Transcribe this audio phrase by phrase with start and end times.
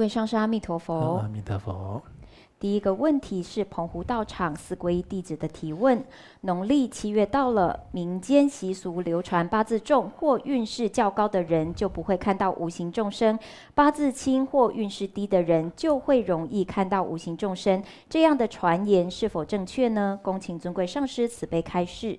[0.00, 1.18] 尊贵上师阿弥陀佛。
[1.18, 2.00] 阿弥陀佛。
[2.58, 6.02] 第一个问题是澎湖道场四皈依弟子的提问：
[6.40, 13.38] 农历七月到了，民间习俗流传八字重或运势较高的人就不会看到无形众生，
[13.74, 17.82] 八字轻或运势低的人就会容易看到无形众生。
[18.08, 20.18] 这样的传言是否正确呢？
[20.22, 22.18] 恭请尊贵上师慈悲开示。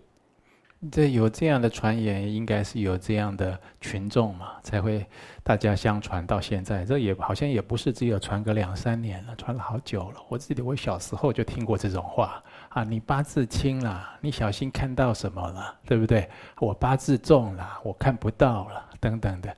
[0.90, 5.05] 这有这样的传言，应该是有这样的群众嘛，才会
[5.44, 6.84] 大家相传到现在。
[6.84, 10.20] 这也好像也不是只有传个两三年了，传了好久了。
[10.27, 16.27] 我记得我小时候就听过这种话啊，你八字轻了，你小心看到什么了，对不对？
[16.57, 19.55] 我八字重了，我看不到了，等等的。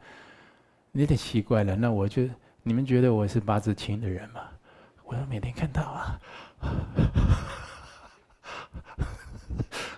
[0.91, 2.27] 有点奇怪了，那我就
[2.63, 4.41] 你们觉得我是八字轻的人吗？
[5.05, 6.19] 我要每天看到啊。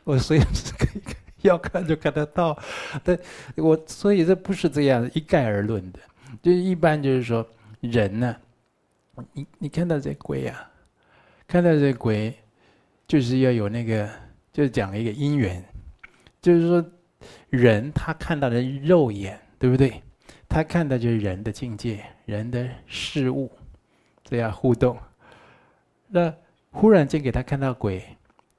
[0.06, 1.02] 我虽然是可以
[1.42, 2.58] 要看就看得到，
[3.04, 3.18] 但
[3.58, 6.00] 我所以这不是这样一概而论的，
[6.42, 7.46] 就一般就是说
[7.82, 8.36] 人呢，
[9.34, 10.72] 你你看到这鬼啊，
[11.48, 12.34] 看到这鬼，
[13.08, 14.10] 就是要有那个，
[14.54, 15.64] 就是讲一个因缘，
[16.42, 16.86] 就是说
[17.50, 20.02] 人他看到的肉眼，对不对？
[20.48, 23.52] 他看到就是人的境界，人的事物
[24.24, 24.98] 这样互动，
[26.08, 26.34] 那
[26.72, 28.04] 忽然间给他看到鬼。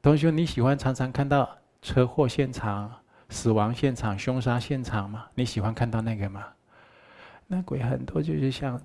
[0.07, 1.51] 同学，你喜欢常常看到
[1.83, 2.95] 车祸现场、
[3.29, 5.27] 死亡现场、凶杀现场吗？
[5.35, 6.47] 你喜欢看到那个吗？
[7.49, 8.81] 那鬼很多就是像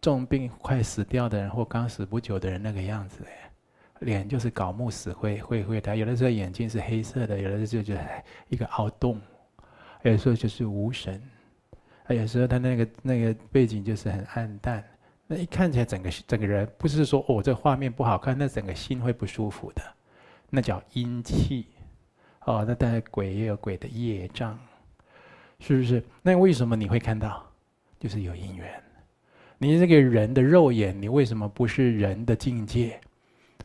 [0.00, 3.22] 重病快死掉的人或刚死不久的人那个样子，
[4.00, 8.00] 脸就是搞木死灰灰灰的，有的时候眼睛是黑色的，有的时候就是
[8.48, 9.20] 一个凹洞，
[10.02, 11.22] 有时候就是无神，
[12.08, 14.84] 有时候他那个那个背景就是很暗淡，
[15.28, 19.82] 那一看起来整个整个人不是说哦这画面不好看，那整个心会不舒服的。
[20.50, 21.66] 那叫阴气，
[22.44, 24.58] 哦，那当然鬼也有鬼的业障，
[25.60, 26.02] 是不是？
[26.22, 27.42] 那为什么你会看到？
[27.98, 28.68] 就是有因缘。
[29.58, 32.98] 你这个人的肉眼，你为什么不是人的境界？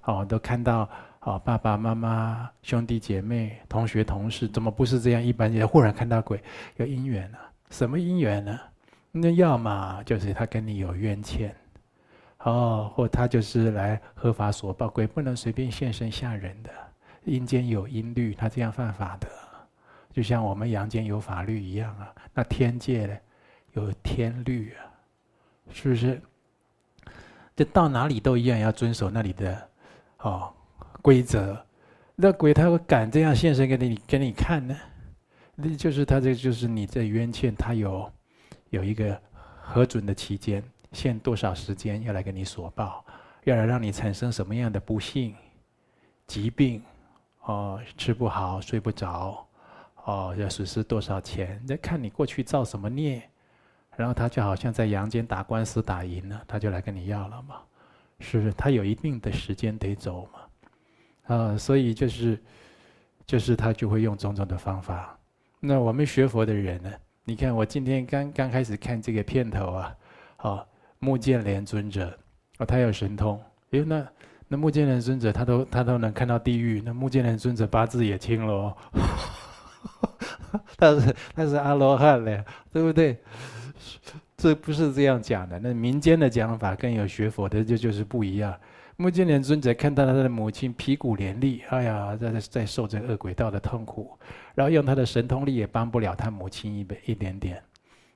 [0.04, 0.90] 哦，都看到
[1.22, 5.24] 哦，爸爸妈妈、兄弟姐妹、同学同事，怎么不是这样？
[5.24, 6.40] 一般人忽然看到鬼，
[6.76, 7.50] 有因缘啊？
[7.70, 8.60] 什么因缘呢？
[9.12, 11.56] 那要么就是他跟你有冤欠。
[12.46, 16.70] 哦，或他就是来合法索报，鬼不能随便现身吓人的，
[17.24, 19.28] 阴间有阴律，他这样犯法的，
[20.14, 22.14] 就像我们阳间有法律一样啊。
[22.36, 23.18] 那天界呢，
[23.74, 24.86] 有天律啊，
[25.72, 26.22] 是不是？
[27.56, 29.70] 这到哪里都一样，要遵守那里的
[30.20, 30.54] 哦
[31.02, 31.60] 规则。
[32.16, 34.78] 那鬼他会敢这样现身给你给你看呢？
[35.56, 38.12] 那就是他这就是你这冤欠，他有
[38.70, 39.20] 有一个
[39.60, 40.64] 核准的期间。
[40.96, 43.06] 限多少时间要来跟你索报，
[43.44, 45.36] 要来让你产生什么样的不幸、
[46.26, 46.82] 疾病，
[47.42, 49.46] 哦，吃不好、睡不着，
[50.06, 51.62] 哦，要损失多少钱？
[51.68, 53.22] 那看你过去造什么孽，
[53.96, 57.58] 然后他就好像在阳间打官司打赢了，他就来跟你要了嘛，
[58.20, 58.54] 是不是？
[58.54, 62.42] 他有一定的时间得走嘛，啊，所以就是，
[63.28, 65.20] 就是他就会用种种的方法。
[65.60, 66.92] 那我们学佛的人呢？
[67.26, 69.98] 你看我今天刚刚开始看这个片头啊，
[70.40, 70.68] 哦。
[71.00, 72.18] 目犍连尊者，
[72.58, 73.42] 哦，他有神通。
[73.72, 74.08] 哎，那
[74.48, 76.82] 那目犍连尊者，他都他都能看到地狱。
[76.86, 78.78] 那目犍连尊者八字也清了哦，
[80.78, 83.18] 他是他是阿罗汉嘞，对不对？
[84.38, 85.58] 这不是这样讲的。
[85.60, 88.54] 那民间的讲法跟有学佛的就就是不一样。
[88.98, 94.18] 目犍连尊者看到他的母亲皮骨连立，哎呀，在在受这恶鬼道的痛苦，
[94.54, 97.62] 然后用他的神通力也帮不了他母亲一一点点。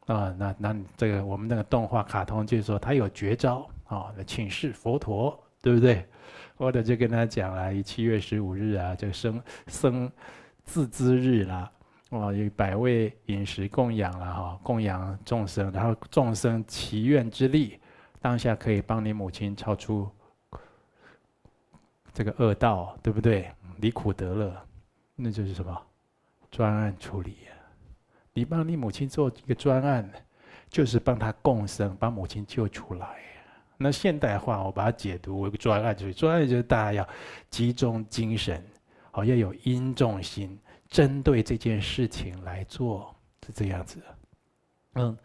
[0.10, 6.04] 啊，那那这个我们那个动画卡通就是说他有绝招啊，请示佛陀，对不对？
[6.58, 10.12] 或者就跟他讲了，七月十五日啊，这个生生
[10.66, 11.72] 自知日啦，
[12.10, 17.80] 哦，有百味饮食供养了哈，供养众生，然后众生祈愿之力，
[18.20, 20.10] 当下可以帮你母亲超出
[22.12, 23.50] 这个恶道，对不对？
[23.78, 24.54] 离苦得乐，
[25.16, 25.80] 那就是什么
[26.50, 27.38] 专案处理。
[28.40, 30.10] 你帮你母亲做一个专案，
[30.70, 33.18] 就是帮她共生，把母亲救出来。
[33.76, 37.10] 那现代化，我把它解读为专案，就是专案就是大家要
[37.50, 38.64] 集中精神，
[39.12, 40.58] 好要有因重心，
[40.88, 43.14] 针对这件事情来做，
[43.46, 44.02] 是这样子。
[44.94, 45.18] 嗯，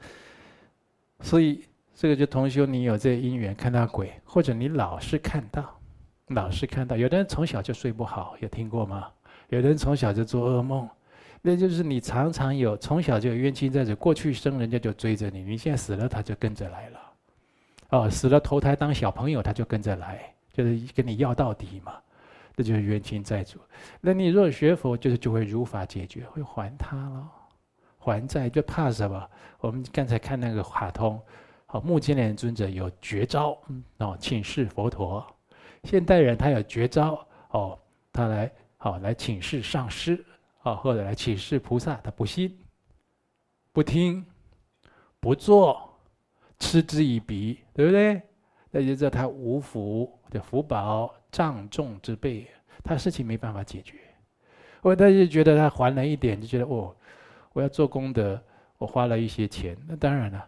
[1.20, 1.64] 所以
[1.94, 5.81] 这个就同修，你有这个因缘看到鬼，或者你老是看到，
[6.26, 9.08] 老是看到，有的人从小就睡不好，有听过吗？
[9.50, 10.88] 有的人从小就做噩梦。
[11.46, 16.99] 那就是你常常有从小就有冤亲债主，过去生人家就追着你，你现在死了他就跟着来了，
[17.91, 21.96] 哦，死了投胎当小朋友他就跟着来，就是跟你要到底嘛，
[22.56, 23.58] 这就是冤亲债主。
[24.00, 27.31] 那你若学佛，就是就会如法解决，会还他了，
[27.99, 29.29] 还债就怕什么？
[29.61, 31.20] 我们刚才看那个卡通，
[31.67, 33.55] 好，目犍连尊者有绝招
[33.99, 35.23] 哦，请示佛陀。
[35.82, 37.79] 现代人他有绝招哦，
[38.11, 40.25] 他来好来请示上师
[40.64, 42.58] 啊，或者来启示菩萨，他不信、
[43.72, 44.25] 不听、
[45.20, 45.96] 不做，
[46.58, 48.20] 嗤之以鼻，对不对？
[48.70, 52.49] 那就知道他无福的福报障重之辈，
[52.82, 53.99] 他事情没办法解决。
[54.82, 56.94] 或者他就觉得他还了一点，就觉得哦，
[57.52, 58.43] 我要做功德，
[58.78, 59.76] 我花了一些钱。
[59.87, 60.44] 那当然了，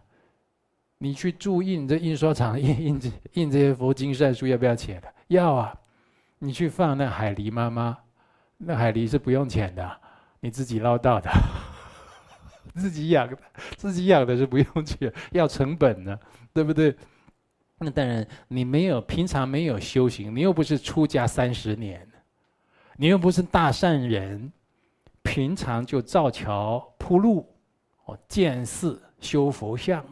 [0.97, 5.13] 你去注印这印刷厂 印印这印这些佛经善书要不要钱的？
[5.27, 5.79] 要啊！
[6.39, 7.97] 你去放那海狸妈妈，
[8.57, 10.01] 那海狸是不用钱的，
[10.39, 11.29] 你自己捞到的，
[12.75, 13.37] 自己养的，
[13.75, 16.19] 自己养的是不用钱， 要成本的，
[16.53, 16.95] 对不对？
[17.79, 22.07] 那当然，你没有平常没有修行，你又不是出家三十年，
[22.97, 24.51] 你又不是大善人，
[25.21, 27.47] 平常就造桥铺路，
[28.05, 30.03] 哦，建寺修佛像，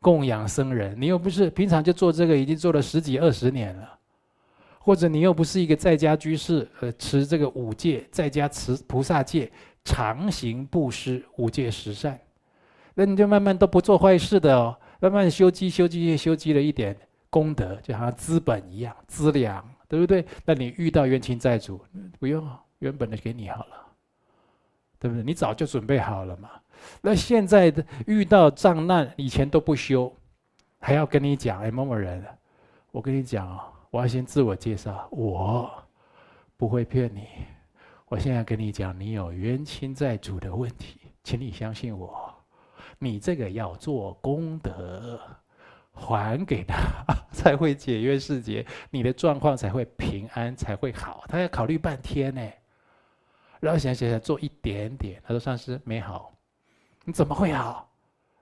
[0.00, 3.97] 供养僧人，你又不是平常就做这个，已经做了十几二十年了，
[4.88, 9.52] 或者你又不是一个在家居士，呃，持这个五戒，在家持菩萨戒，
[9.84, 12.18] 常行布施，五戒十善，
[12.94, 14.74] 那你就慢慢都不做坏事的哦。
[14.98, 16.96] 慢慢修积、修积、修积了一点
[17.28, 20.24] 功德，就好像资本一样，资粮，对不对？
[20.46, 21.78] 那你遇到冤亲债主，
[22.18, 22.48] 不用，
[22.78, 23.86] 原本的给你好了，
[24.98, 25.22] 对不对？
[25.22, 26.48] 你早就准备好了嘛。
[27.02, 30.10] 那现在的遇到障难，以前都不修，
[30.80, 32.24] 还要跟你讲，哎，某某人，
[32.90, 35.70] 我跟你讲啊，我要先自我介绍，我
[36.56, 37.26] 不会骗你。
[38.06, 42.34] 我现在跟你讲，你有冤亲债主的问题，请你相信我。
[42.98, 45.20] 你这个要做功德，
[45.92, 46.76] 还给他，
[47.32, 51.24] 才会解冤释结，你的状况才会平安，才会好。
[51.28, 52.42] 他要考虑半天呢，
[53.60, 55.22] 然后想想想做一点点。
[55.22, 56.34] 他说：“上师没好，
[57.04, 57.90] 你怎么会好？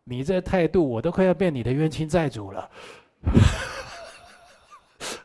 [0.04, 2.70] 你这态度，我都快要变你的冤亲债主了。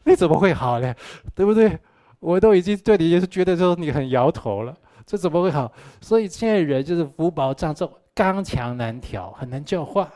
[0.03, 0.93] 你怎么会好呢？
[1.35, 1.79] 对不对？
[2.19, 5.71] 我都已经对你也是觉得说你很摇头了，这怎么会好？
[6.01, 10.11] 所以现在人就是福报障重。”刚强难调，很难教化，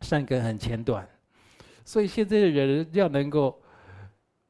[0.00, 1.08] 善根很浅短，
[1.84, 3.56] 所以现在的人要能够，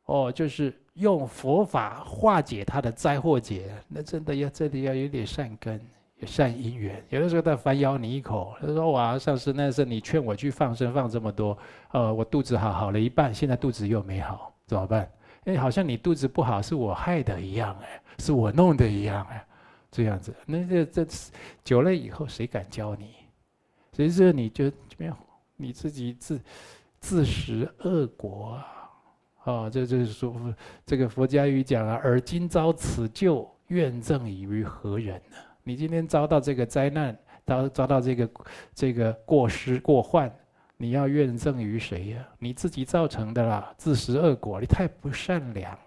[0.07, 5.79] 哦，就是用佛法化解他的灾祸劫，那真的要真的要有点善根，
[6.27, 7.05] 善因缘。
[7.11, 11.57] 有的时候他反咬你一口，他说：“哇，上师，那是你劝我去放生，放这么多，
[11.93, 15.11] 呃，我肚子好好了一半，现在肚子又没好，怎么办？
[15.45, 19.45] 哎，好像你肚子不好是我害的一样，哎，是我弄的一样，哎。”
[19.97, 21.07] 这样子，那这这
[21.63, 23.15] 久了以后，谁敢教你？
[23.93, 24.65] 所以说，你就
[24.99, 25.17] 没有
[25.55, 26.41] 你自己自
[26.99, 28.59] 自食恶果
[29.45, 29.53] 啊！
[29.53, 30.35] 啊，这就是说，
[30.85, 35.37] 这个佛家语讲啊，而今遭此咎，愿赠以于何人呢？
[35.65, 38.31] 你今天遭到这个灾难，遭遭到这个
[38.75, 40.33] 这个过失过患，
[40.77, 42.29] 你要怨憎于谁呀？
[42.39, 45.79] 你自己造成的啦，自食恶果，你太不善良了。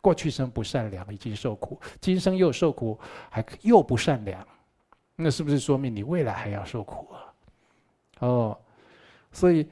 [0.00, 2.98] 过去生不善良，已经受苦；今生又受苦，
[3.30, 4.46] 还又不善良，
[5.14, 7.20] 那是不是说明你未来还要受苦啊？
[8.20, 8.58] 哦，
[9.30, 9.68] 所以，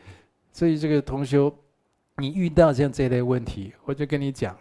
[0.52, 1.52] 所以这个同修，
[2.16, 4.56] 你遇到像这类问题，我就跟你讲，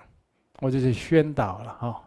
[0.59, 2.01] 我就是宣导了哈、哦，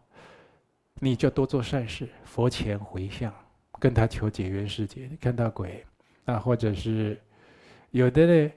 [1.03, 3.35] 你就多做善事，佛前回向，
[3.79, 5.09] 跟他求解冤释结。
[5.19, 5.83] 看到鬼
[6.27, 7.19] 啊，或者是
[7.91, 8.53] 有的呢，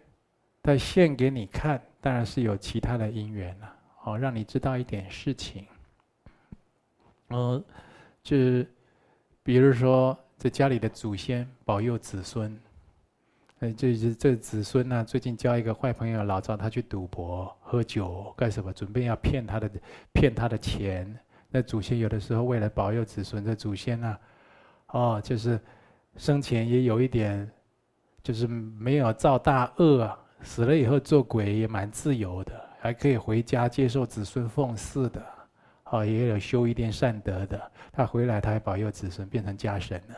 [0.61, 3.75] 他现给你看，当然是有其他的因缘了。
[3.95, 5.65] 好，让你知道一点事情。
[7.29, 7.63] 嗯，
[8.21, 8.35] 就
[9.41, 12.59] 比如说，在家里的祖先保佑子孙。
[13.59, 18.73] 哎，这这这子孙呢，最近交一个坏朋友，老找他去赌博、喝酒干什么？
[18.73, 19.71] 准备要骗他的，
[20.11, 21.17] 骗他的钱。
[21.55, 24.17] 那祖先有的时候为了保佑子孙，这祖先呢，
[24.87, 25.59] 哦，就是
[26.17, 27.47] 生前也有一点，
[28.23, 32.59] 就是没有造大恶啊，死了以后做鬼也蛮自由的。
[32.79, 35.23] 还可以回家接受子孙奉祀的，
[35.91, 37.71] 哦，也有修一点善德的。
[37.91, 40.15] 他回来，他还保佑子孙变成家神了，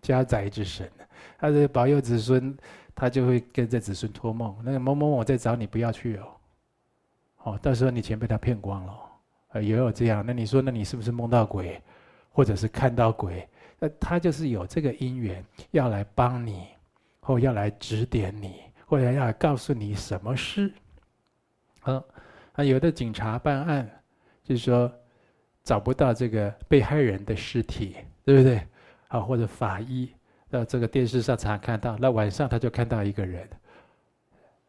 [0.00, 0.90] 家宅之神。
[1.38, 2.56] 他这保佑子孙，
[2.94, 4.56] 他就会跟着子孙托梦。
[4.64, 6.26] 那个某某我在找你，不要去哦。
[7.42, 8.98] 哦，到时候你钱被他骗光了，
[9.54, 10.24] 呃，也有这样。
[10.26, 11.80] 那你说，那你是不是梦到鬼，
[12.32, 13.48] 或者是看到鬼？
[13.78, 16.66] 那他就是有这个因缘要来帮你，
[17.20, 20.72] 或要来指点你，或者要来告诉你什么事。
[21.82, 22.02] 啊，
[22.54, 23.88] 啊，有的警察办案，
[24.42, 24.92] 就是说
[25.62, 27.94] 找不到这个被害人的尸体，
[28.24, 28.60] 对不对？
[29.06, 30.12] 啊，或者法医
[30.50, 33.48] 到这个电视上常看到，那晚上他就看到一个人，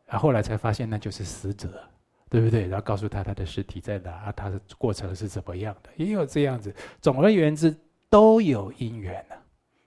[0.09, 1.81] 啊，后来才发现那就是死者，
[2.29, 2.67] 对不对？
[2.67, 6.73] 然后告诉他他的尸体在哪，他的过程是怎么样的，也有这样子。
[7.01, 7.75] 总而言之，
[8.09, 9.37] 都有因缘啊，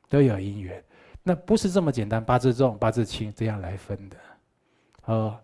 [0.09, 0.83] 都有因缘。
[1.23, 4.17] 那不是这么简单，八字重八字轻这样来分的。
[5.05, 5.39] 哦，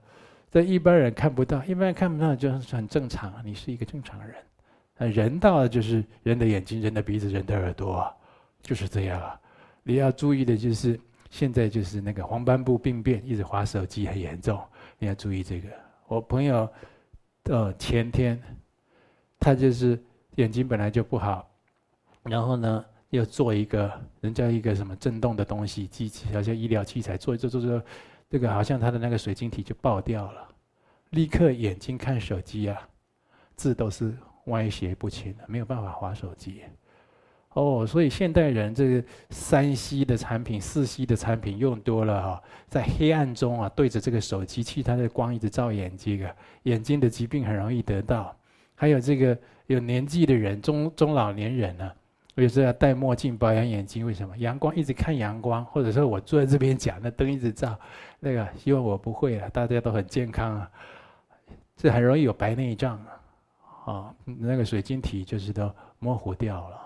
[0.50, 4.36] 这一般人看不到，一般人看不到就是很正常，你是一个正常人。
[4.96, 8.10] 啊，人道就是人的眼睛、人的鼻子、人的耳朵，
[8.62, 9.38] 就是这样啊。
[9.82, 10.98] 你要注意的就是，
[11.28, 14.62] 现在就是那个黄斑部病变，一直滑手机很严重，
[14.98, 15.68] 你要注意这个。
[16.06, 16.68] 我朋友，
[17.44, 18.40] 呃，前天
[19.38, 20.02] 他就是
[20.36, 21.48] 眼睛本来就不好，
[22.22, 27.82] 然后呢又做一个人家一个什么震动的东西机器，好像医疗器材做一做做做，
[28.28, 30.48] 这个好像他的那个水晶体就爆掉了，
[31.10, 32.88] 立刻眼睛看手机啊，
[33.56, 34.14] 字都是。
[34.48, 36.60] 歪斜不清的，没有办法滑手机。
[37.54, 46.34] 哦，所以现代人这个三 C 的产品、四 C 的产品用多了哈，在黑暗中啊，对着这个手机，其他的光一直照眼睛啊，
[46.64, 48.36] 眼睛的疾病很容易得到。
[48.74, 51.90] 还有这个有年纪的人，中中老年人呢，
[52.34, 54.36] 我有时候要戴墨镜保养眼睛，为什么？
[54.36, 57.78] 阳光一直看阳光，或者说我坐在这边讲，那灯一直照，
[58.18, 60.70] 那个希望我不会了，大家都很健康啊，
[61.76, 63.92] 这很容易有白内障啊。
[63.92, 66.83] 啊，那个水晶体就是都模糊掉了，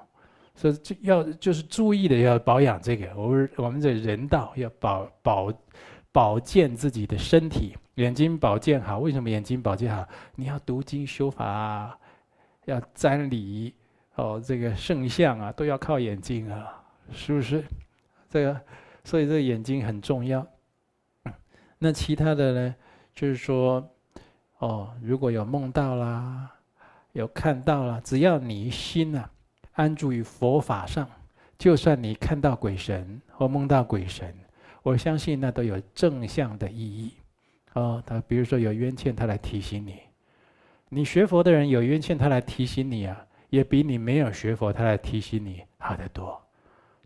[0.58, 3.06] 所以就要就是注意的要保养这个。
[3.14, 5.52] 我们我们这人道要保保
[6.10, 8.98] 保健自己的身体，眼睛保健好。
[8.98, 10.04] 为什么眼睛保健好？
[10.34, 11.98] 你要读经修法啊，
[12.64, 13.72] 要瞻礼
[14.16, 17.62] 哦，这个圣像啊，都要靠眼睛啊，是不是？
[18.28, 18.60] 这个，
[19.04, 20.44] 所以这个眼睛很重要。
[21.78, 22.74] 那其他的呢，
[23.14, 23.88] 就是说，
[24.58, 26.50] 哦，如果有梦到啦。
[27.12, 29.28] 有看到了，只要你心啊
[29.78, 31.08] 安住于佛法上，
[31.56, 34.34] 就算你看到鬼神或梦到鬼神，
[34.82, 37.12] 我相信那都有正向的意义。
[37.74, 39.92] 哦，他比如说有冤欠，他来提醒你；
[40.88, 46.42] 你学佛的人有冤欠，他来提醒你啊，也比你没有学佛他来提醒你好得多。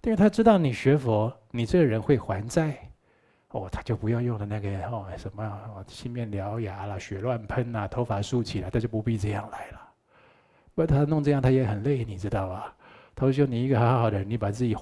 [0.04, 2.74] 因为他知道你学佛，你这个人会还债，
[3.50, 9.91] 哦，他就不要用的那个哦什么哦青面獠牙了，血乱喷啊，头发竖起来，他就不必这样来了。
[10.74, 12.74] 不，他弄这样，他也很累，你知道吧？
[13.14, 14.74] 他说：“你一个好好的，你把自己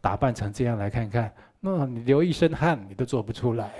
[0.00, 3.70] 打扮成这样来看看，那你流一身汗，你都做不出来。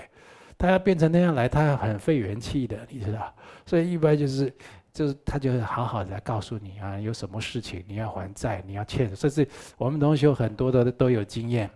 [0.57, 3.33] 他要变成那样来，他很费元气的，你知道？
[3.65, 4.53] 所以一般就是，
[4.91, 9.15] 就是他就会好好的来告诉你啊，有什么事情你要还债，你要欠。
[9.15, 11.69] 甚至我们同学很多的都有经验，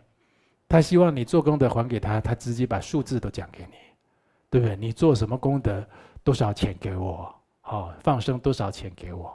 [0.68, 3.78] 他希望你做功德还给他，他直接把数字都讲给你，
[4.50, 4.76] 对不对？
[4.76, 5.82] 你做什么功德，
[6.24, 7.34] 多少钱给我？
[7.62, 9.34] 好，放生多少钱给我？”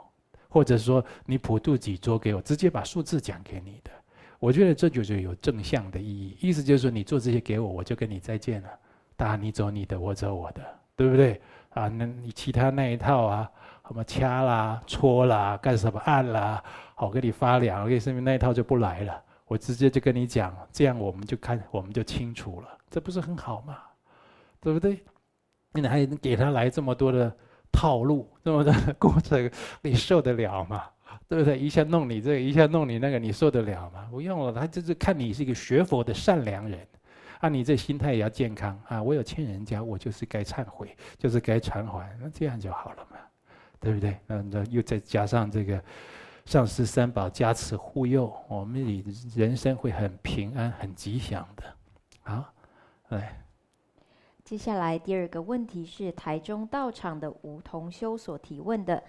[0.49, 3.91] 或者说你普度几桌给我，直接把数字讲给你的，
[4.39, 6.37] 我觉得这就是有正向的意义。
[6.39, 8.69] 意思就是说你做这些给我，我就跟你再见了。
[9.15, 10.61] 当然你走你的，我走我的，
[10.95, 11.41] 对不对？
[11.71, 13.51] 啊，那你其他那一套啊，
[13.87, 16.63] 什么掐啦、戳啦、干什么按啦，
[16.95, 19.23] 好给你发粮，给你身边那一套就不来了。
[19.45, 23.77] 我直接就跟你讲，这样我们就看我们就清楚了，这不是很好吗？
[24.59, 25.03] 对不对？
[25.73, 27.35] 你还给他来这么多的。
[27.77, 29.51] 套路这么的过程，
[29.83, 30.83] 你受得了吗？
[31.27, 31.59] 对不对？
[31.59, 34.07] 一下弄你这，一下弄你那个，你受得了吗？
[34.09, 36.79] 不用了，他就是看你是一个学佛的善良人，
[37.39, 39.03] 啊，你这心态也要健康啊。
[39.03, 43.17] 我有欠人家，我就是该忏悔，就是该偿还，那这样就好了嘛，
[43.79, 44.17] 对不对？
[44.25, 45.79] 那那又再加上这个
[46.45, 49.03] 上师三宝加持护佑，我们
[49.35, 51.63] 人生会很平安、很吉祥的。
[52.23, 52.51] 啊，
[53.09, 53.39] 来。
[54.47, 59.03] 接下来第二个问题是台中道场的吴同修所提问的。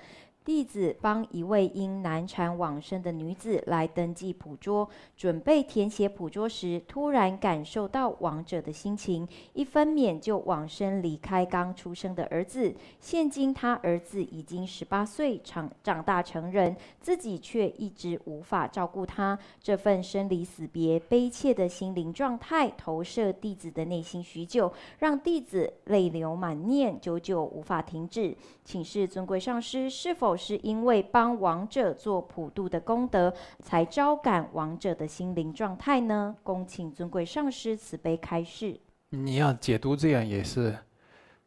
[0.49, 12.75] 弟子帮一位因难产往生的女子来登记普桌，准备填写普桌时，突然感受到亡者的心情，一分娩就往生离开刚出生的儿子。
[12.99, 19.39] 现今他儿子已经十八岁，长长大成人，自己却一直无法照顾他。
[19.63, 28.35] 这份生离死别、悲切的心灵状态，投射弟子的内心许久，让弟子泪流满面，久久无法停止。
[28.65, 30.38] 请示尊贵上师，是否？
[30.39, 36.37] 是因为帮亡者做普度的功德，才招感亡者的心灵状态呢？
[36.45, 38.81] 恭请尊贵上师慈悲开示。
[39.11, 40.79] 你要解读这样也是，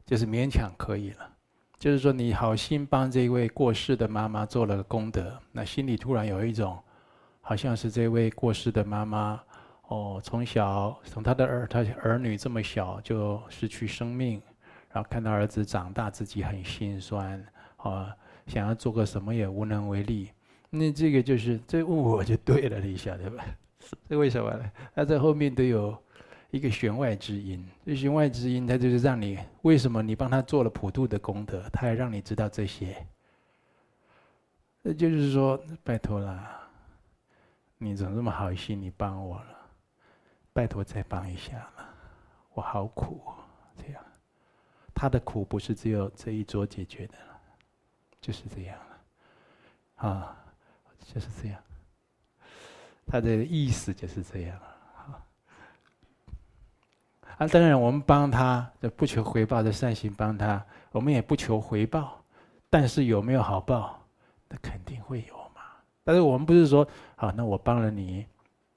[0.06, 1.30] 就是勉强可以了。
[1.80, 6.78] 就是说，你好心帮这位过世的妈妈做了功德，那心里突然有一种，
[7.40, 9.42] 好像是这位过世的妈妈，
[9.88, 14.42] 哦，从小从她的儿她儿女这么小就失去生命，
[14.92, 17.44] 然后看到儿子长大，自己很心酸，
[17.78, 18.16] 啊。
[18.48, 20.30] 想要做个什么也无能为力，
[20.70, 23.46] 那这个就是这问我就对了，你晓得吧？
[24.08, 24.72] 这为什么呢？
[24.96, 25.98] 他在后面都有
[26.50, 32.96] 一个弦外之音，这弦外之音，它就是让你为什么你帮他做了普度的功德，他还让你知道这些。
[34.82, 36.50] 那就是说，拜托了，
[37.78, 39.58] 你怎么这么好心，你帮我了，
[40.54, 41.90] 拜托再帮一下了，
[42.54, 43.22] 我好苦，
[43.78, 44.04] 这样。
[44.94, 47.14] 他的苦不是只有这一桌解决的，
[48.22, 50.38] 就是这样了啊，
[51.04, 51.60] 就是这样。
[53.08, 55.20] 他的意思就是这样啊。
[57.48, 62.24] 当然，我们帮他就不求回报的善行帮他，我们也不求回报，
[62.70, 64.00] 但是有没有好报？
[64.48, 65.62] 那肯定会有嘛。
[66.04, 68.26] 但是我们不是说，好，那我帮了你，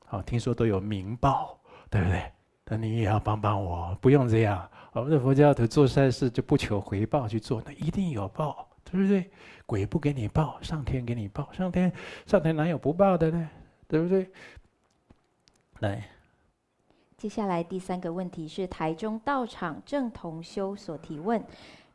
[0.07, 1.59] 好，听说都有名报，
[1.91, 2.33] 对不对？
[2.65, 4.67] 那你也要帮帮我，不用这样。
[4.93, 9.31] 我们的佛教徒做善事就不求回报去做，那一定有报，对不对？
[9.67, 11.93] 鬼不给你报，上天给你报，上天
[12.27, 13.51] 上天哪有不报的呢？
[13.89, 14.31] 对不对？
[15.81, 16.09] 来，
[17.17, 21.43] 接下来第三个问题是台中道场正同修所提问。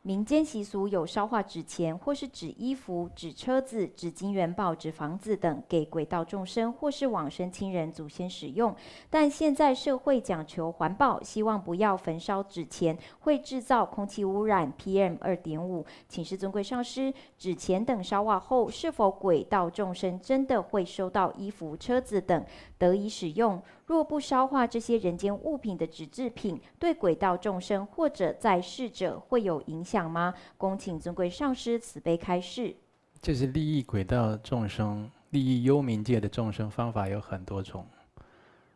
[0.02, 8.74] 民间习俗有烧化纸钱，或是纸衣服、纸车子、纸金元宝、纸房子等给鬼道众生或是往生亲人祖先使用。
[9.10, 15.84] 但现在社会讲求环保，希望不要焚烧纸钱，会制造空气污染 PM 二点五。
[16.08, 22.42] 请示尊贵上师，纸钱等烧化后，是否鬼道众生真的会收到衣服、车子等
[22.78, 23.62] 得以使用？
[23.90, 30.32] 若不烧化这些人间物品的纸制品，对鬼道众生或者在世者会有影响吗？
[30.56, 32.76] 恭请尊贵上师慈悲开示。
[33.20, 37.84] 就是利益鬼道众生、利益幽冥界的众生方法有很多种。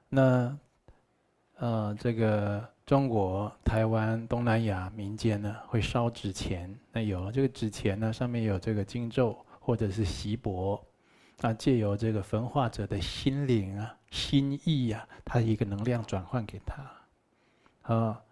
[0.09, 0.59] 那
[1.59, 6.77] 呃，这个中国、台湾、东南亚民间呢，会烧纸钱。
[6.91, 10.85] 那有这个纸钱呢，上面有这个经咒或者是锡箔。
[11.41, 18.23] 啊，借由这个焚化者的心灵啊、心意呀、啊，他一个能量转换给他，啊，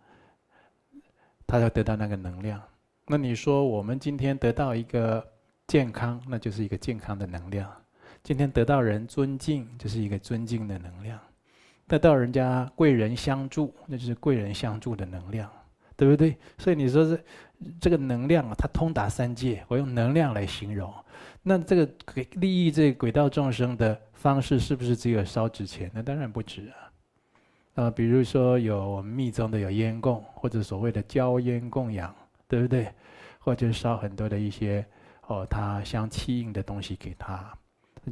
[1.44, 2.62] 他要得到那个能量。
[3.09, 5.26] 那你说，我们今天得到一个
[5.66, 7.68] 健康，那就是一个健康的能量；
[8.22, 11.18] 今天得到人尊敬，就是一个尊敬的能量；
[11.88, 15.50] 得到人家贵人相助，那就是贵人相助的能量，
[16.02, 16.36] 对不对？
[16.58, 17.24] 所以你说这
[17.80, 20.92] 这个能量啊，它通达三界，我用能量来形容。
[21.44, 25.88] 那这个给利益这个鬼道众生的方式，是不是只有烧纸钱？
[25.94, 26.72] 那当然不止
[27.76, 27.84] 啊。
[27.84, 32.12] 啊，比如说有我们密宗的有烟供，或者所谓的焦烟供养，
[32.48, 32.92] 对不对？
[33.38, 34.84] 或者烧很多的一些
[35.28, 37.56] 哦，他相契应的东西给他，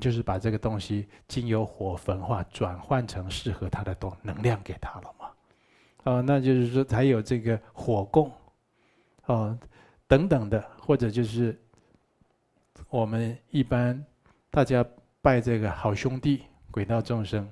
[0.01, 5.13] 就是把这个东西经由火焚化，转换成适合他的东能量给他了。
[6.05, 8.31] 哦，那就是说还有这个火供，
[9.27, 9.59] 哦，
[10.07, 11.59] 等等的，或者就是。
[12.89, 14.05] 我们一般
[14.51, 14.85] 大家
[15.21, 17.49] 拜这个好兄弟、鬼道众生，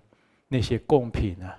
[0.49, 1.57] 那些供品啊，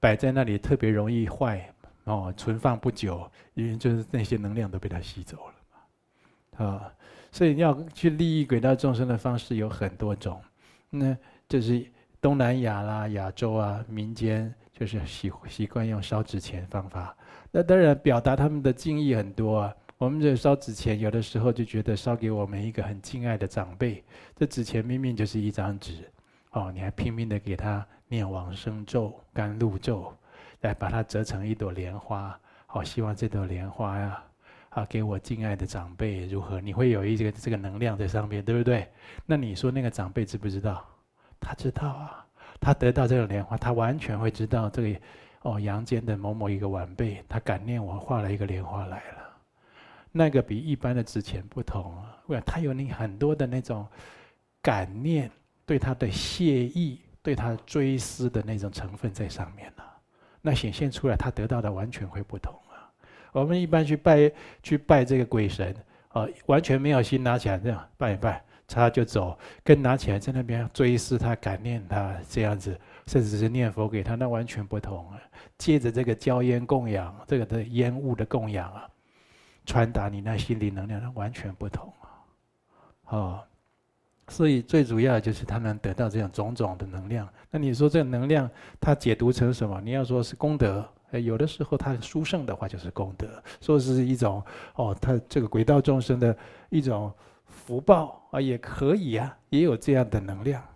[0.00, 1.70] 摆在那里特别容易坏
[2.04, 6.94] 哦，存放不久，因为就是那些能量都被它吸走了嘛，啊，
[7.30, 10.40] 所以要去利益鬼道众生的方式有很多种，
[10.88, 11.14] 那
[11.46, 11.84] 就是
[12.22, 17.16] 东南亚啦、亚洲啊，民间就是习习惯用烧纸钱方法，
[17.50, 19.74] 那当然表达他们的敬意很多啊。
[19.96, 24.04] 我们这烧纸钱，有的时候就觉得烧给我们一个很敬爱的长辈，
[24.36, 26.08] 这纸钱明明就是一张纸，
[26.52, 30.14] 哦，你还拼命的给他念往生咒、甘露咒，
[30.60, 34.22] 来把它折成一朵莲花，好，希望这朵莲花呀，
[34.68, 36.60] 啊，给我敬爱的长辈如何？
[36.60, 38.88] 你会有一个这个能量在上面，对不对？
[39.26, 40.86] 那你说那个长辈知不知道？
[41.40, 42.24] 他知道啊，
[42.60, 45.00] 他得到这个莲花，他完全会知道这个
[45.42, 49.18] 哦，阳间的某某一个晚辈，他感念我画了一个莲花来了。
[50.10, 53.86] 那个比一般的纸钱不同啊，为他有你很多的那种
[54.62, 55.30] 感念，
[55.66, 59.82] 对他的谢意，对他追思的那种成分在上面呢、
[60.40, 62.90] 那显现出来，他得到的完全会不同啊。
[63.32, 65.76] 我们一般去拜去拜这个鬼神
[66.08, 75.18] 啊，完全没有心拿起来这样拜一拜，他就走，跟拿起来在那边追思他、感念他这样子，甚至是念佛给他，那完全不同啊。
[75.56, 78.88] 借着这个焦烟供养，这个的烟雾的供养啊。
[79.66, 82.08] 传达你那心灵能量，那完全不同啊！
[83.08, 83.40] 哦，
[84.28, 87.28] 所以最主要就是他能得到这样种种的能量。
[87.50, 88.50] 那你说这能量，
[88.80, 89.78] 它解读成什么？
[89.82, 93.28] 你要说是功德，有的时候它殊胜的话就是功德，
[93.60, 94.42] 说是一种
[94.76, 96.34] 哦，它这个鬼道众生的
[96.70, 97.12] 一种
[97.68, 100.66] 福报啊，也可以啊，也有这样的能量。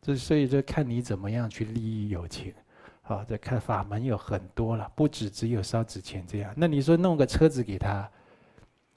[0.00, 2.54] 这所以这看你怎么样去利益有情。
[3.02, 6.50] 好，这看法门有很多了，不止只有烧纸钱这样。
[6.56, 8.10] 那你说弄个车子给他？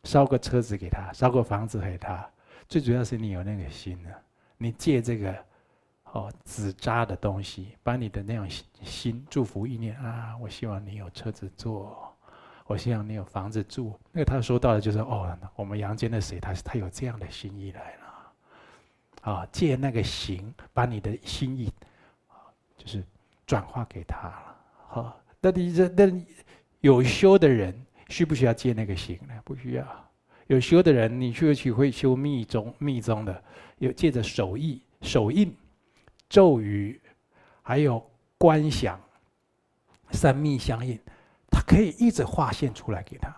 [0.05, 2.25] 烧个车子给他，烧个房子给他，
[2.69, 4.15] 最主要是你有那个心啊！
[4.57, 5.35] 你借这个
[6.13, 8.47] 哦纸扎的东西，把你的那种
[8.81, 12.10] 心祝福意念啊，我希望你有车子坐，
[12.65, 13.97] 我希望你有房子住。
[14.11, 19.47] 那个他说到的就是哦，我们阳间的谁，他他有这样的心意来了啊！
[19.51, 21.71] 借那个形，把你的心意
[22.27, 23.03] 啊，就是
[23.45, 24.55] 转化给他了。
[24.87, 26.25] 好，那你这那
[26.79, 27.73] 有修的人。
[28.09, 29.33] 需不需要借那个行呢？
[29.45, 30.11] 不需要。
[30.47, 33.41] 有修的人，你去去会修密宗、密宗的，
[33.77, 35.55] 有借着手艺、手印、
[36.27, 36.99] 咒语，
[37.61, 38.05] 还有
[38.37, 38.99] 观想，
[40.09, 40.99] 三密相应，
[41.51, 43.35] 他可以一直画线出来给他。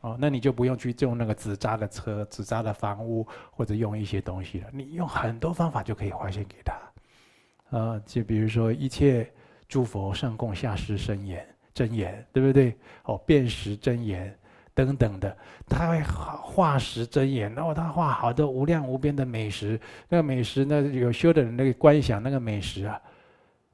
[0.00, 4.68] 哦，那你就不用去用那个纸扎的车、纸扎的房屋，或者用一些东西了。
[4.72, 7.76] 你用很多方法就可以画线给他。
[7.78, 9.30] 啊，就比如说一切
[9.68, 12.74] 诸佛上供下施身言真言，对不对？
[13.04, 14.34] 哦，遍识真言。
[14.74, 15.36] 等等的，
[15.68, 19.78] 他会化食真言，然后他画好多无量无边的美食。
[20.08, 22.98] 那个美食呢，有修的人那个观想那个美食啊，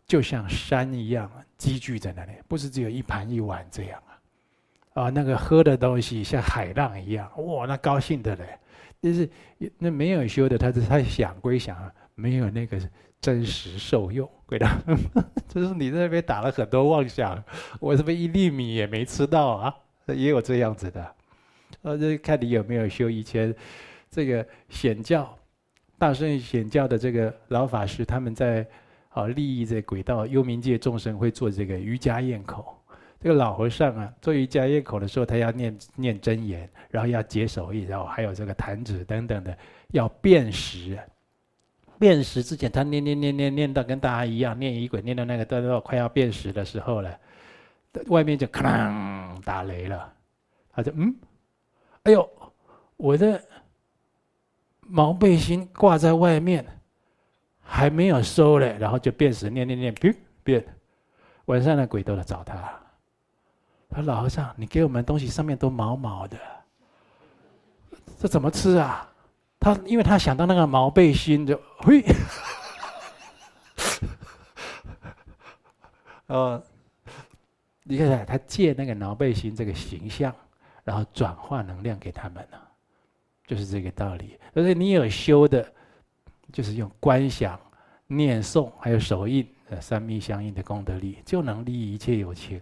[0.09, 5.05] 就像山一样积聚在那里，不是只有一盘一碗这样啊。
[5.05, 8.59] 啊，那个喝的东西像海浪一样，哇，那高兴的嘞。
[9.01, 9.31] 就是
[9.79, 11.77] 那没有修的，他他想归想，
[12.16, 12.81] 没有那个
[13.21, 14.66] 真实受用，对的。
[15.47, 17.40] 就是你那边打了很多妄想，
[17.79, 19.73] 我这边一粒米也没吃到啊。
[20.07, 21.14] 也有这样子的，
[21.83, 23.11] 呃，这看你有没有修。
[23.11, 23.55] 以前
[24.11, 25.37] 这个显教、
[25.99, 28.66] 大乘显教的这个老法师，他们在
[29.23, 32.75] 啊利益这轨道幽冥界众生，会做这个瑜伽咽口。
[33.21, 39.57] 这个老和尚啊，做瑜伽咽口的时候，他要念念真言，然后要解手印，然后还有这个弹指等等的，
[39.89, 40.99] 要辨识。
[41.99, 47.19] 辨识之前，他念念念念念到跟大家一样，念仪轨念到那个都都快要辨识的时候了。
[48.07, 50.13] 外面就咔啷打雷了，
[50.71, 51.13] 他就嗯，
[52.05, 52.31] 哎呦，
[52.97, 53.43] 我的
[54.81, 56.65] 毛背心挂在外面，
[57.71, 60.65] 还没有收嘞，然后就变时念念念，变变，
[61.45, 62.55] 晚上的鬼都来找他，
[63.91, 66.39] 他说老和尚，你给我们东西上面都毛毛的，
[68.19, 69.07] 这怎么吃啊？
[69.61, 72.03] 他因为他想到那个毛背心就嘿，
[76.27, 76.63] 呃。
[77.91, 80.31] 你看，他借那个毛背心这个形象，
[80.85, 82.59] 然后转化能量给他们呢，
[83.47, 84.39] 就是这个道理。
[84.53, 85.67] 而且你有修的，
[86.53, 87.59] 就是用观想、
[88.07, 92.61] 念诵，还有手印，呃，三密相应的功德力，就能利益一切有情。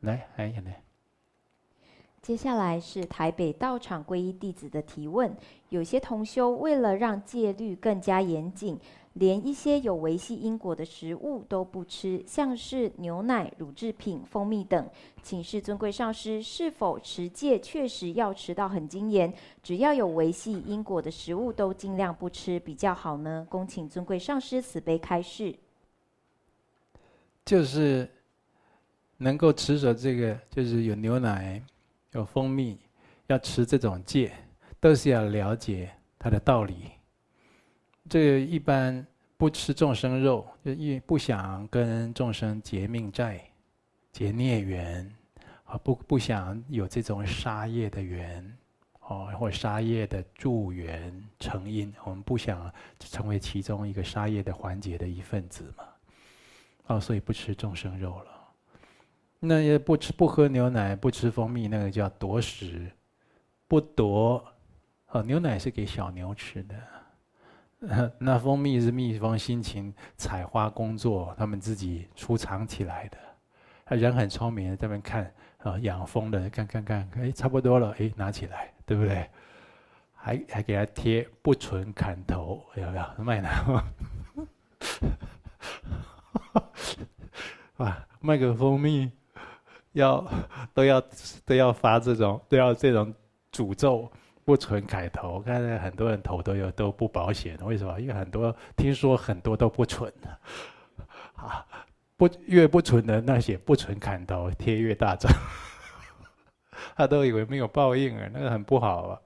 [0.00, 0.70] 来，还有呢。
[2.22, 5.36] 接下来是台北道场皈依弟子的提问：
[5.68, 8.78] 有些同修为了让戒律更加严谨。
[9.14, 14.88] 连一些有维系因果的食物都不吃，像是牛奶、乳制品、蜂蜜等。
[15.22, 19.32] 请示尊贵上师，是否持戒确实要持到很精严？
[19.62, 23.46] 只要有维系因果的食物都尽量不吃比较好呢？
[23.48, 25.54] 恭请尊贵上师慈悲开示。
[27.44, 28.08] 就是
[29.16, 31.62] 能够持守这个，就是有牛奶、
[32.12, 32.78] 有蜂蜜，
[33.28, 34.32] 要持这种戒，
[34.80, 36.90] 都是要了解它的道理。
[38.08, 39.04] 这个一般
[39.36, 43.42] 不吃众生肉，就因为不想跟众生结命债、
[44.12, 45.10] 结孽缘，
[45.64, 48.56] 啊，不不想有这种杀业的缘，
[49.00, 55.84] 哦，或杀业的助缘成因，我们不想成为其中一个杀业的环节的一份子嘛，
[56.86, 58.32] 哦，所以不吃众生肉了。
[59.40, 62.90] 那也不吃不喝牛奶，不吃蜂蜜，那个叫夺食，
[63.66, 64.44] 不夺，
[65.08, 66.74] 哦，牛奶是给小牛吃的。
[68.18, 73.18] 那蜂蜜是蜜蜂辛勤采花工作，他们自己储藏起来的。
[73.96, 79.28] 人很聪明，在那边看啊，养蜂的看看看，哎，差不多了，哎，拿起来，对不对？
[80.14, 83.48] 还还给他贴不纯砍头，要不要卖的？
[87.84, 89.12] 啊，卖个蜂蜜
[89.92, 90.26] 要
[90.72, 91.02] 都要
[91.44, 93.12] 都要发这种都要这种
[93.52, 94.10] 诅咒。
[94.44, 97.98] 不存砍头，看来很多人头都有都不保险，为什么？
[98.00, 100.12] 因为很多听说很多都不存
[101.34, 101.66] 啊，
[102.16, 105.32] 不越不存的那些不存砍头贴越大张，
[106.94, 109.20] 他都以为没有报应啊，那个很不好啊。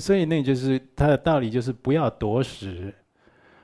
[0.00, 2.92] 所以那就是他的道理，就是不要夺食，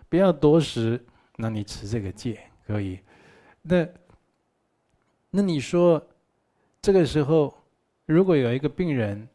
[0.09, 1.05] 不要夺食，
[1.37, 3.01] 那你持这个戒可以。
[3.63, 3.87] 那
[5.31, 6.01] 那你说
[6.81, 7.53] 这个时候
[8.07, 9.29] 如果有一个病人，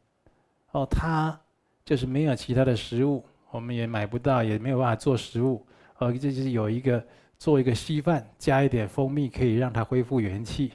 [0.76, 1.40] 哦，他
[1.86, 5.66] 就是没有其他的食物，我们也买不到，也没有办法做食物。
[6.00, 7.02] 哦，这就是有一个
[7.40, 10.74] 做一个稀饭，加一点蜂蜜，可以让他恢复元气。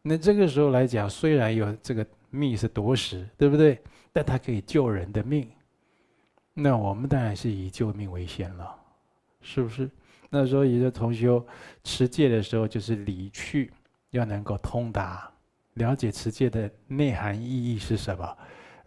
[0.00, 3.78] 那这个时候来讲，虽然有这个蜜是夺食，对不对？
[4.14, 5.46] 但它可以救人的命。
[6.54, 8.74] 那我们当然是以救命为先了，
[9.42, 9.90] 是不是？
[10.30, 11.46] 那所以说，同修
[11.84, 13.70] 持戒的时候，就是理趣
[14.10, 15.30] 要能够通达，
[15.74, 18.38] 了解持戒的内涵意义是什么。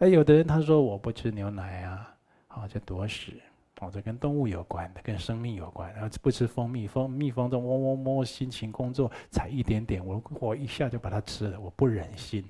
[0.02, 2.12] 哎，有的人他说我不吃牛奶啊，
[2.48, 3.40] 好，就夺食，
[3.80, 5.94] 哦，这跟动物有关的，跟生命有关。
[5.94, 12.44] 然后不吃蜂蜜，蜂蜜蜂中嗡嗡嗡，辛勤工作，采一点点，我我一下就把它吃了，我不忍心。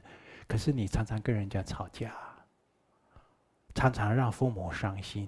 [0.48, 2.16] 可是你常常跟人家吵架，
[3.76, 5.28] 常常让父母伤心，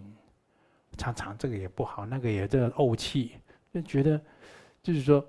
[0.96, 3.34] 常常这个也不好，那个也这怄气，
[3.74, 4.22] 就觉得，
[4.82, 5.26] 就是说，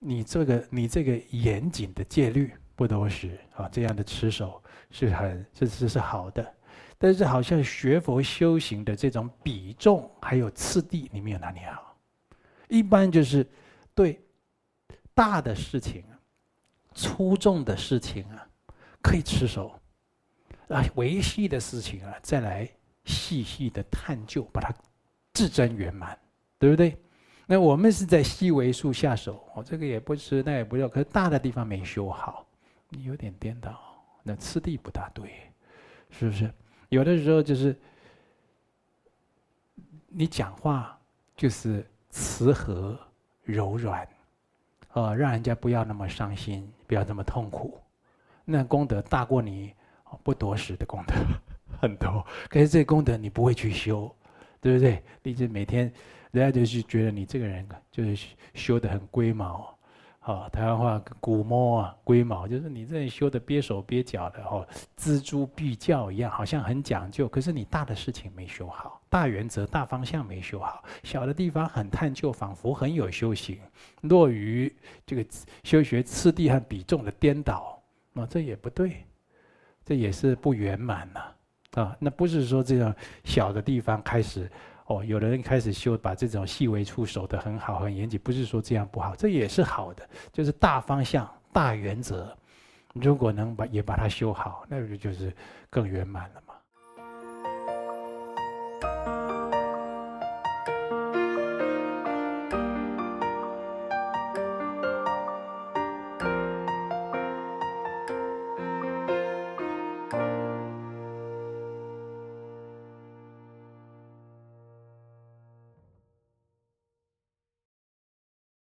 [0.00, 3.68] 你这个你这个严谨的戒律不多时啊？
[3.70, 6.54] 这样的持守是很这是是好的，
[6.98, 11.96] 但是好像学佛修行的这种比重还有次第，你没有拿捏好。
[12.68, 13.46] 一般就是
[13.94, 14.20] 对
[15.14, 16.04] 大的事情、
[16.94, 18.48] 粗重的事情啊。
[19.04, 19.74] 可以持守，
[20.68, 22.70] 啊，维系的事情啊，再来
[23.04, 24.72] 细细的探究，把它
[25.34, 26.16] 至真圆满，
[26.56, 26.96] 对不对？
[27.44, 32.46] 那我们是在细微处下手，哦，这个也不吃，那也不要，可是大的地方没修好，
[32.94, 33.80] 你有点颠倒，
[34.22, 35.32] 那次第不大对，
[36.10, 36.52] 是不是？
[36.90, 37.74] 有的时候就是
[40.08, 40.98] 你讲话
[41.34, 42.98] 就是慈和
[43.44, 44.06] 柔软，
[44.90, 47.80] 啊，让人家不要那么伤心，不要那么痛苦。
[48.44, 49.72] 那功德大过你
[50.22, 51.14] 不多时的功德
[51.80, 54.14] 很多，可是这功德你不会去修，
[54.60, 55.02] 对不对？
[55.22, 55.90] 你就每天，
[56.30, 59.71] 人家就是觉得你这个人就是修得很龟毛，
[60.24, 64.64] 好，台湾话龟毛啊，龟毛就是你这里修的憋手憋脚的哦，
[64.96, 73.58] 锱铢必较一样，好像很讲究，可是你大的事情没修好，大原则、大方向没修好，小的地方很探究，仿佛很有修行，
[74.02, 74.72] 落于
[75.04, 75.26] 这个
[75.64, 77.76] 修学次第和比重的颠倒。
[78.14, 79.04] 啊，这也不对，
[79.84, 84.48] 这也是不圆满呐，啊，那不是说这样小的地方开始，
[84.86, 92.36] 哦，有的人开始修，把这种细微处守得很好、很严谨，不是说这样不好，这也是好的，就是大方向、大原则，
[92.92, 95.32] 如果能把也把它修好，那不就是
[95.70, 96.51] 更圆满了吗。